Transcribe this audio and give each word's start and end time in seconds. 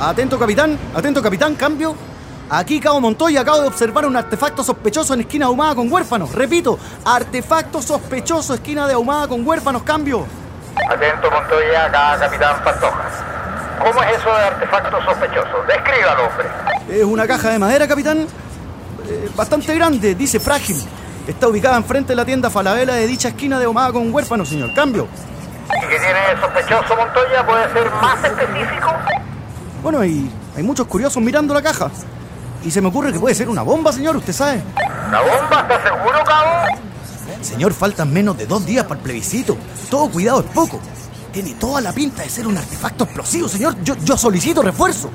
Atento 0.00 0.38
capitán, 0.38 0.78
atento 0.94 1.20
capitán, 1.20 1.56
cambio. 1.56 1.94
Aquí 2.50 2.80
Cabo 2.80 3.00
Montoya 3.00 3.40
acabo 3.40 3.62
de 3.62 3.68
observar 3.68 4.06
un 4.06 4.16
artefacto 4.16 4.62
sospechoso 4.62 5.12
en 5.14 5.20
esquina 5.20 5.46
ahumada 5.46 5.74
con 5.74 5.92
huérfanos. 5.92 6.32
Repito, 6.34 6.78
artefacto 7.04 7.82
sospechoso 7.82 8.54
esquina 8.54 8.86
de 8.86 8.94
ahumada 8.94 9.26
con 9.26 9.46
huérfanos, 9.46 9.82
cambio. 9.82 10.24
Atento 10.88 11.30
Montoya, 11.30 11.86
acá 11.86 12.16
capitán 12.20 12.62
Pantoja. 12.62 13.10
¿Cómo 13.80 14.02
es 14.02 14.18
eso 14.18 14.28
de 14.28 14.40
artefacto 14.40 15.02
sospechoso? 15.04 15.62
Descríbalo, 15.66 16.22
hombre. 16.28 16.48
Es 16.88 17.04
una 17.04 17.26
caja 17.26 17.50
de 17.50 17.58
madera, 17.58 17.88
capitán. 17.88 18.26
Eh, 19.08 19.30
bastante 19.34 19.74
grande, 19.74 20.14
dice 20.14 20.38
frágil. 20.38 20.76
Está 21.26 21.48
ubicada 21.48 21.76
enfrente 21.76 22.12
de 22.12 22.16
la 22.16 22.24
tienda 22.24 22.50
Falabella 22.50 22.94
de 22.94 23.06
dicha 23.06 23.28
esquina 23.28 23.58
de 23.58 23.66
ahumada 23.66 23.92
con 23.92 24.14
huérfanos, 24.14 24.48
señor. 24.48 24.72
Cambio. 24.74 25.08
¿Y 25.76 25.86
qué 25.86 25.98
tiene 25.98 26.40
sospechoso 26.40 26.96
Montoya? 26.96 27.44
¿Puede 27.44 27.72
ser 27.72 27.90
más 27.90 28.24
específico? 28.24 28.90
Bueno, 29.82 30.04
y 30.04 30.30
hay 30.56 30.62
muchos 30.62 30.86
curiosos 30.86 31.22
mirando 31.22 31.54
la 31.54 31.62
caja. 31.62 31.90
Y 32.64 32.70
se 32.70 32.80
me 32.80 32.88
ocurre 32.88 33.12
que 33.12 33.20
puede 33.20 33.34
ser 33.34 33.48
una 33.48 33.62
bomba, 33.62 33.92
señor, 33.92 34.16
usted 34.16 34.32
sabe. 34.32 34.62
¿La 35.10 35.20
bomba? 35.20 35.60
¿Estás 35.62 35.82
seguro, 35.82 36.24
cabo? 36.24 36.78
Señor, 37.40 37.72
faltan 37.72 38.12
menos 38.12 38.36
de 38.36 38.46
dos 38.46 38.66
días 38.66 38.84
para 38.84 38.98
el 38.98 39.04
plebiscito. 39.04 39.56
Todo 39.90 40.10
cuidado 40.10 40.40
es 40.40 40.46
poco. 40.46 40.80
Tiene 41.32 41.54
toda 41.54 41.80
la 41.80 41.92
pinta 41.92 42.22
de 42.22 42.28
ser 42.28 42.46
un 42.46 42.58
artefacto 42.58 43.04
explosivo, 43.04 43.48
señor. 43.48 43.76
Yo, 43.84 43.94
yo 44.02 44.16
solicito 44.16 44.62
refuerzo. 44.62 45.10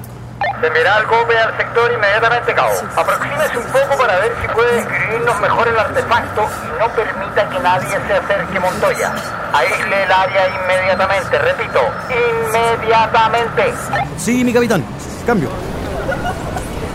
Se 0.61 0.67
enviará 0.67 0.99
el 0.99 1.07
golpe 1.07 1.37
al 1.37 1.57
sector 1.57 1.91
inmediatamente, 1.91 2.53
cabo. 2.53 2.71
Aproxímese 2.95 3.57
un 3.57 3.65
poco 3.65 3.97
para 3.97 4.19
ver 4.19 4.31
si 4.41 4.47
puede 4.47 4.75
describirnos 4.75 5.41
mejor 5.41 5.67
el 5.67 5.77
artefacto 5.77 6.41
y 6.43 6.79
no 6.79 6.87
permita 6.95 7.49
que 7.49 7.59
nadie 7.59 7.89
se 7.89 8.13
acerque 8.13 8.59
Montoya. 8.59 9.42
Aísle 9.53 10.03
el 10.03 10.11
área 10.11 10.47
inmediatamente, 10.49 11.37
repito, 11.37 11.79
inmediatamente. 12.09 13.73
Sí, 14.17 14.43
mi 14.43 14.51
capitán. 14.51 14.83
Cambio. 15.27 15.49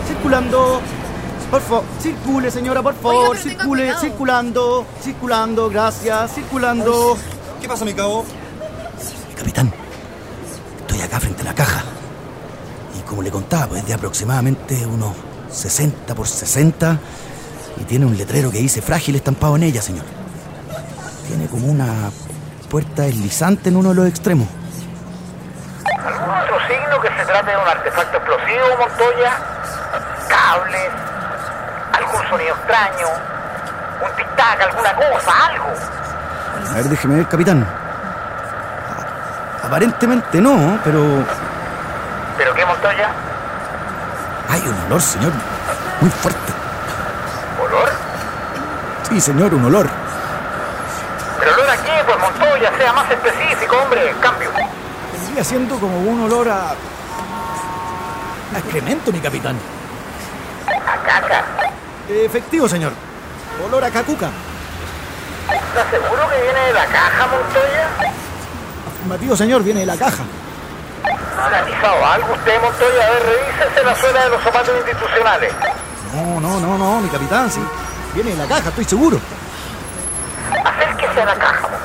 Circulando. 0.05 0.81
Por 1.49 1.61
favor, 1.61 1.83
circule, 2.01 2.51
señora, 2.51 2.83
por 2.83 2.93
favor. 2.95 3.29
Oiga, 3.29 3.41
circule, 3.41 3.93
circulando. 3.99 4.85
Circulando, 5.01 5.69
gracias. 5.69 6.33
Circulando. 6.35 7.17
¿Qué 7.61 7.67
pasa, 7.67 7.85
mi 7.85 7.93
cabo? 7.93 8.25
Capitán, 9.37 9.73
estoy 10.81 11.01
acá 11.01 11.19
frente 11.19 11.41
a 11.41 11.45
la 11.45 11.55
caja. 11.55 11.83
Y 12.99 13.01
como 13.07 13.23
le 13.23 13.31
contaba, 13.31 13.67
pues 13.67 13.81
es 13.81 13.87
de 13.87 13.93
aproximadamente 13.93 14.85
unos 14.85 15.13
60 15.49 16.13
por 16.13 16.27
60 16.27 16.99
y 17.79 17.83
tiene 17.85 18.05
un 18.05 18.17
letrero 18.17 18.51
que 18.51 18.59
dice 18.59 18.81
frágil 18.81 19.15
estampado 19.15 19.55
en 19.55 19.63
ella, 19.63 19.81
señor. 19.81 20.05
Tiene 21.27 21.47
como 21.47 21.67
una 21.67 22.11
puerta 22.69 23.01
deslizante 23.03 23.69
en 23.69 23.77
uno 23.77 23.89
de 23.89 23.95
los 23.95 24.07
extremos. 24.07 24.47
¿Algún 26.05 26.29
otro 26.29 26.57
signo 26.67 27.01
que 27.01 27.07
se 27.09 27.25
trate 27.25 27.51
de 27.51 27.57
un 27.57 27.67
artefacto 27.67 28.17
explosivo, 28.17 28.65
Montoya? 28.79 29.31
¿Cables? 30.29 30.89
¿Algún 31.97 32.29
sonido 32.29 32.55
extraño? 32.55 33.07
¿Un 34.01 34.09
tic-tac? 34.15 34.61
¿Alguna 34.61 34.93
cosa? 34.95 35.47
¿Algo? 35.47 35.65
A 36.69 36.73
ver, 36.75 36.83
déjeme 36.85 37.15
ver, 37.15 37.27
capitán. 37.27 37.65
Aparentemente 39.63 40.39
no, 40.41 40.79
pero 40.83 41.23
¿Pero 42.37 42.53
qué, 42.53 42.65
Montoya? 42.65 43.09
hay 44.49 44.61
un 44.61 44.85
olor, 44.87 45.01
señor, 45.01 45.31
muy 46.01 46.09
fuerte. 46.09 46.53
¿Olor? 47.61 47.89
Sí, 49.09 49.19
señor, 49.19 49.53
un 49.53 49.65
olor. 49.65 49.87
¿Pero 51.39 51.53
olor 51.53 51.69
a 51.69 51.77
qué? 51.77 52.03
Montoya, 52.59 52.77
sea 52.77 52.93
más 52.93 53.09
específico, 53.09 53.77
hombre. 53.77 54.13
Cambio. 54.21 54.49
Sigue 55.27 55.43
siendo 55.43 55.79
como 55.79 55.97
un 55.99 56.23
olor 56.23 56.49
a... 56.49 56.71
a 56.71 58.57
excremento, 58.57 59.11
mi 59.11 59.19
capitán. 59.19 59.57
A 60.67 60.97
caca. 61.05 61.43
Efectivo, 62.09 62.67
señor. 62.67 62.91
Olor 63.65 63.83
a 63.83 63.89
cacuca. 63.89 64.29
¿Estás 65.49 65.89
seguro 65.89 66.29
que 66.29 66.41
viene 66.41 66.59
de 66.59 66.73
la 66.73 66.85
caja, 66.85 67.27
Montoya? 67.27 67.87
Afirmativo, 68.87 69.35
señor, 69.35 69.63
viene 69.63 69.79
de 69.81 69.85
la 69.85 69.97
caja. 69.97 70.23
¿Ha 71.39 71.45
analizado 71.45 72.05
algo 72.05 72.33
usted, 72.33 72.61
Montoya? 72.61 73.07
A 73.07 73.09
ver, 73.11 73.23
revísese 73.23 73.83
la 73.85 73.95
suela 73.95 74.23
de 74.23 74.29
los 74.29 74.43
zapatos 74.43 74.75
institucionales. 74.75 75.53
No, 76.13 76.39
no, 76.39 76.59
no, 76.59 76.77
no, 76.77 77.01
mi 77.01 77.09
capitán, 77.09 77.49
sí. 77.49 77.61
Viene 78.13 78.31
de 78.31 78.37
la 78.37 78.47
caja, 78.47 78.69
estoy 78.69 78.85
seguro. 78.85 79.19
Acérquese 80.65 81.21
a 81.21 81.25
la 81.25 81.35
caja. 81.35 81.78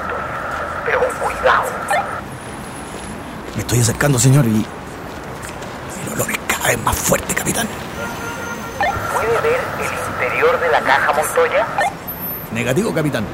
Pero 0.84 1.00
con 1.00 1.08
cuidado. 1.08 1.64
Me 3.54 3.60
estoy 3.60 3.80
acercando, 3.80 4.18
señor, 4.18 4.46
y... 4.46 4.66
El 6.06 6.12
olor 6.14 6.30
es 6.30 6.38
cada 6.46 6.68
vez 6.68 6.78
más 6.82 6.96
fuerte, 6.96 7.34
capitán. 7.34 7.66
¿Puede 9.12 9.40
ver 9.40 9.60
el 9.80 10.12
interior 10.12 10.60
de 10.60 10.68
la 10.70 10.80
caja, 10.80 11.12
Montoya? 11.12 11.66
Negativo, 12.52 12.92
capitán. 12.92 13.24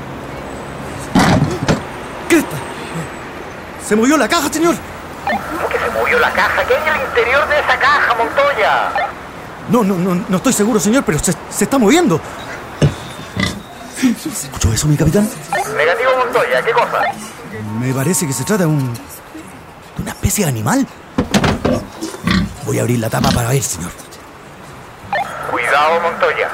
¿Qué 2.29 2.39
está? 2.39 2.57
Se 3.87 3.97
movió 3.97 4.17
la 4.17 4.29
caja, 4.29 4.49
señor. 4.53 4.75
¿Cómo 5.25 5.69
que 5.69 5.79
se 5.79 5.91
movió 5.91 6.19
la 6.19 6.31
caja? 6.33 6.65
¿Qué 6.65 6.75
hay 6.75 6.89
en 6.89 6.95
el 6.95 7.07
interior 7.09 7.49
de 7.49 7.59
esa 7.59 7.79
caja, 7.79 8.15
Montoya? 8.15 8.93
No, 9.69 9.83
no, 9.83 9.95
no, 9.97 10.25
no 10.29 10.37
estoy 10.37 10.53
seguro, 10.53 10.79
señor, 10.79 11.03
pero 11.05 11.19
se, 11.19 11.33
se 11.51 11.65
está 11.65 11.79
moviendo. 11.79 12.21
¿Escuchó 14.03 14.73
eso, 14.73 14.87
mi 14.87 14.97
capitán? 14.97 15.29
Negativo, 15.77 16.11
Montoya. 16.19 16.63
¿Qué 16.63 16.73
cosa? 16.73 17.03
Me 17.81 17.93
parece 17.93 18.27
que 18.27 18.33
se 18.33 18.45
trata 18.45 18.65
de 18.65 18.67
un. 18.71 18.95
de 18.95 20.03
una 20.03 20.11
especie 20.11 20.45
de 20.45 20.51
animal. 20.51 20.87
Voy 22.65 22.79
a 22.79 22.83
abrir 22.83 22.99
la 23.01 23.11
tapa 23.11 23.31
para 23.31 23.49
ver, 23.49 23.63
señor. 23.63 23.91
Cuidado, 25.51 26.01
Montoya. 26.01 26.49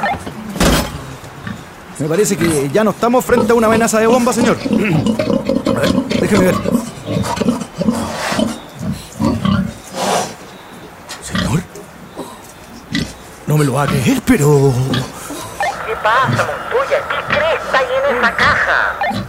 Me 1.99 2.09
parece 2.09 2.37
que 2.37 2.71
ya 2.71 2.85
no 2.85 2.91
estamos 2.91 3.25
frente 3.25 3.53
a 3.53 3.55
una 3.55 3.67
amenaza 3.67 3.99
de 3.99 4.07
bomba, 4.07 4.33
señor. 4.33 4.57
A 5.67 5.79
ver, 5.79 5.93
déjeme 6.21 6.45
ver. 6.47 6.55
Señor. 11.23 11.61
No 13.47 13.59
me 13.59 13.65
lo 13.65 13.75
va 13.75 13.83
a 13.83 13.87
creer, 13.87 14.23
pero. 14.25 14.73
¿Qué 15.87 15.95
pasa, 15.97 16.47
Montoya? 16.47 17.01
¿Qué 17.09 17.35
cresta 17.35 17.79
hay 17.79 17.87
en 18.11 18.17
esa 18.19 18.35
caja? 18.35 19.26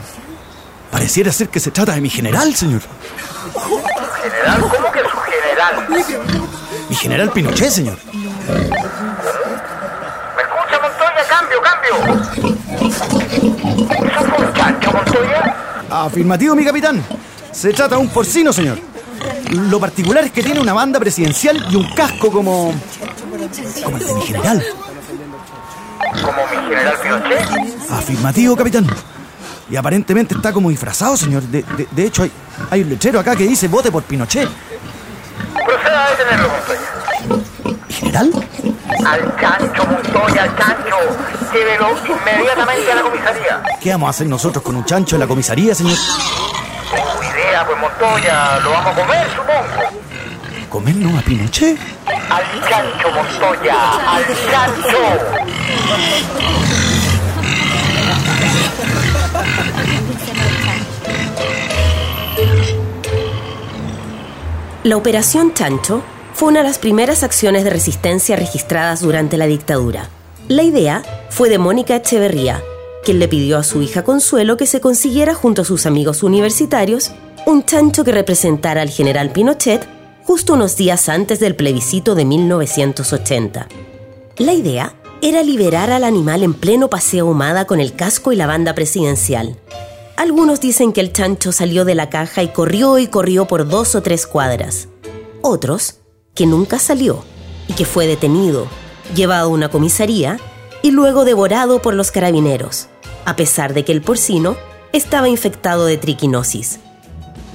Pareciera 0.97 1.31
ser 1.31 1.49
que 1.49 1.59
se 1.59 1.69
trata 1.69 1.93
de 1.93 2.01
mi 2.01 2.09
general, 2.09 2.55
señor. 2.55 2.81
¿General? 4.23 4.61
¿Cómo 4.61 4.91
que 4.91 4.99
su 5.01 5.17
general? 5.29 5.87
Mi 6.89 6.95
general 6.95 7.31
Pinochet, 7.31 7.69
señor. 7.69 7.99
¿Me 8.07 8.23
escucha, 10.41 10.79
Montoya? 10.81 11.23
¡Cambio, 11.29 11.61
cambio! 11.61 11.93
¿Eso 12.89 13.05
fue 14.25 14.45
un 14.47 14.53
chancho, 14.55 14.91
Montoya? 14.91 15.55
Afirmativo, 15.91 16.55
mi 16.55 16.65
capitán. 16.65 17.05
Se 17.51 17.71
trata 17.73 17.93
de 17.93 18.01
un 18.01 18.09
porcino, 18.09 18.51
señor. 18.51 18.79
Lo 19.51 19.79
particular 19.79 20.23
es 20.23 20.31
que 20.31 20.41
tiene 20.41 20.59
una 20.59 20.73
banda 20.73 20.99
presidencial 20.99 21.63
y 21.69 21.75
un 21.75 21.93
casco 21.93 22.31
como. 22.31 22.73
como 23.21 23.35
el 23.97 24.03
de 24.03 24.13
mi 24.15 24.21
general. 24.23 24.65
¿Como 26.23 26.47
mi 26.47 26.69
general 26.69 26.95
Pinochet? 27.03 27.91
Afirmativo, 27.91 28.55
capitán. 28.55 28.87
Y 29.69 29.75
aparentemente 29.75 30.33
está 30.35 30.53
como 30.53 30.69
disfrazado, 30.69 31.17
señor. 31.17 31.43
De, 31.43 31.61
de- 31.63 31.87
de 31.91 32.05
hecho, 32.05 32.23
hay, 32.23 32.31
hay 32.69 32.81
un 32.83 32.89
lechero 32.89 33.19
acá 33.19 33.35
que 33.35 33.43
dice 33.43 33.67
vote 33.67 33.91
por 33.91 34.03
Pinochet. 34.03 34.47
Proceda 35.65 36.05
a 36.05 36.09
detenerlo, 36.11 36.49
Montoya. 36.49 37.77
¿Mi 37.87 37.93
general? 37.93 38.31
Al 39.05 39.35
chancho, 39.39 39.85
Montoya, 39.85 40.43
al 40.43 40.57
chancho. 40.57 40.95
Llévelo 41.53 41.89
inmediatamente 42.07 42.91
a 42.91 42.95
la 42.95 43.01
comisaría. 43.01 43.63
¿Qué 43.81 43.91
vamos 43.91 44.07
a 44.07 44.09
hacer 44.11 44.27
nosotros 44.27 44.63
con 44.63 44.75
un 44.75 44.85
chancho 44.85 45.15
en 45.15 45.19
la 45.21 45.27
comisaría, 45.27 45.75
señor? 45.75 45.97
Tengo 46.93 47.23
idea, 47.23 47.65
pues 47.65 47.77
Montoya. 47.79 48.59
Lo 48.59 48.71
vamos 48.71 48.91
a 48.93 48.95
comer, 49.01 49.27
supongo. 49.31 49.89
¿Comernos 50.69 51.19
a 51.19 51.21
Pinochet? 51.23 51.77
Al 52.07 52.43
chancho, 52.69 53.11
Montoya. 53.11 53.75
Al 54.15 54.25
chancho. 54.25 54.97
La 64.83 64.95
operación 64.95 65.53
Chancho 65.53 66.01
fue 66.33 66.49
una 66.49 66.59
de 66.61 66.67
las 66.67 66.79
primeras 66.79 67.23
acciones 67.23 67.63
de 67.63 67.71
resistencia 67.71 68.35
registradas 68.35 69.01
durante 69.01 69.35
la 69.37 69.47
dictadura. 69.47 70.09
La 70.47 70.63
idea 70.63 71.03
fue 71.29 71.49
de 71.49 71.57
Mónica 71.57 71.95
Echeverría, 71.97 72.63
quien 73.03 73.19
le 73.19 73.27
pidió 73.27 73.57
a 73.57 73.63
su 73.63 73.81
hija 73.81 74.03
Consuelo 74.03 74.55
que 74.55 74.65
se 74.65 74.79
consiguiera 74.79 75.33
junto 75.33 75.63
a 75.63 75.65
sus 75.65 75.85
amigos 75.85 76.23
universitarios 76.23 77.11
un 77.45 77.65
chancho 77.65 78.03
que 78.03 78.11
representara 78.11 78.81
al 78.81 78.89
general 78.89 79.31
Pinochet 79.31 79.87
justo 80.23 80.53
unos 80.53 80.77
días 80.77 81.09
antes 81.09 81.39
del 81.39 81.55
plebiscito 81.55 82.15
de 82.15 82.25
1980. 82.25 83.67
La 84.37 84.53
idea 84.53 84.93
era 85.21 85.41
liberar 85.41 85.89
al 85.89 86.03
animal 86.03 86.43
en 86.43 86.53
pleno 86.53 86.89
paseo 86.89 87.25
humada 87.27 87.65
con 87.65 87.79
el 87.79 87.93
casco 87.93 88.31
y 88.31 88.35
la 88.35 88.47
banda 88.47 88.75
presidencial. 88.75 89.57
Algunos 90.17 90.59
dicen 90.59 90.93
que 90.93 91.01
el 91.01 91.13
chancho 91.13 91.51
salió 91.51 91.85
de 91.85 91.93
la 91.93 92.09
caja 92.09 92.41
y 92.41 92.47
corrió 92.47 92.97
y 92.97 93.05
corrió 93.05 93.45
por 93.45 93.69
dos 93.69 93.93
o 93.93 94.01
tres 94.01 94.25
cuadras. 94.25 94.87
Otros, 95.43 95.99
que 96.33 96.47
nunca 96.47 96.79
salió 96.79 97.23
y 97.67 97.73
que 97.73 97.85
fue 97.85 98.07
detenido, 98.07 98.67
llevado 99.15 99.45
a 99.45 99.53
una 99.53 99.69
comisaría 99.69 100.39
y 100.81 100.89
luego 100.89 101.23
devorado 101.23 101.83
por 101.83 101.93
los 101.93 102.09
carabineros, 102.09 102.87
a 103.25 103.35
pesar 103.35 103.75
de 103.75 103.85
que 103.85 103.91
el 103.91 104.01
porcino 104.01 104.57
estaba 104.91 105.29
infectado 105.29 105.85
de 105.85 105.97
triquinosis. 105.97 106.79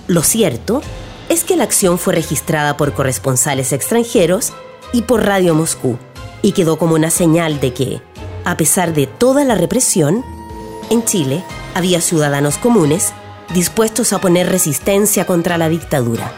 Lo 0.06 0.22
cierto 0.22 0.82
es 1.28 1.42
que 1.42 1.56
la 1.56 1.64
acción 1.64 1.98
fue 1.98 2.14
registrada 2.14 2.76
por 2.76 2.92
corresponsales 2.92 3.72
extranjeros 3.72 4.52
y 4.92 5.02
por 5.02 5.26
Radio 5.26 5.56
Moscú, 5.56 5.98
y 6.42 6.52
quedó 6.52 6.78
como 6.78 6.94
una 6.94 7.10
señal 7.10 7.58
de 7.58 7.74
que, 7.74 8.00
a 8.44 8.56
pesar 8.56 8.94
de 8.94 9.08
toda 9.08 9.42
la 9.42 9.56
represión, 9.56 10.24
en 10.90 11.04
Chile 11.04 11.42
había 11.74 12.00
ciudadanos 12.00 12.58
comunes 12.58 13.12
dispuestos 13.52 14.12
a 14.12 14.20
poner 14.20 14.48
resistencia 14.48 15.26
contra 15.26 15.58
la 15.58 15.68
dictadura. 15.68 16.32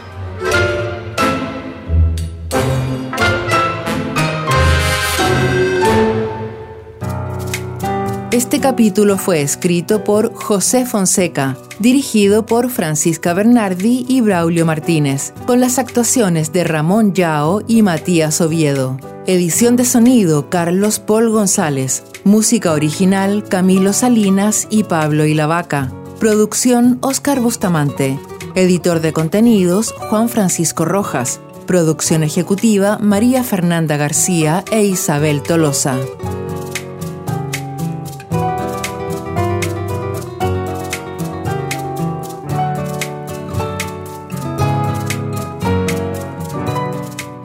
Este 8.31 8.59
capítulo 8.59 9.17
fue 9.17 9.41
escrito 9.41 10.03
por 10.03 10.33
José 10.33 10.85
Fonseca, 10.85 11.57
dirigido 11.79 12.45
por 12.45 12.69
Francisca 12.69 13.33
Bernardi 13.33 14.05
y 14.09 14.19
Braulio 14.19 14.65
Martínez, 14.65 15.33
con 15.45 15.61
las 15.61 15.79
actuaciones 15.79 16.51
de 16.51 16.65
Ramón 16.65 17.13
Yao 17.13 17.61
y 17.65 17.81
Matías 17.81 18.41
Oviedo. 18.41 19.14
Edición 19.27 19.75
de 19.75 19.85
sonido 19.85 20.51
Carlos 20.51 20.99
Paul 20.99 21.31
González. 21.31 22.03
Música 22.23 22.73
original 22.73 23.43
Camilo 23.43 23.91
Salinas 23.91 24.67
y 24.69 24.83
Pablo 24.83 25.25
Ilavaca. 25.25 25.91
Producción 26.19 26.99
Oscar 27.01 27.39
Bustamante. 27.39 28.19
Editor 28.53 28.99
de 28.99 29.13
contenidos 29.13 29.93
Juan 29.93 30.29
Francisco 30.29 30.85
Rojas. 30.85 31.39
Producción 31.65 32.21
ejecutiva 32.21 32.99
María 32.99 33.43
Fernanda 33.43 33.97
García 33.97 34.63
e 34.71 34.83
Isabel 34.83 35.41
Tolosa. 35.41 35.97